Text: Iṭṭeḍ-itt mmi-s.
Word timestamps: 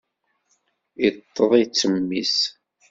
Iṭṭeḍ-itt 1.07 1.83
mmi-s. 1.93 2.37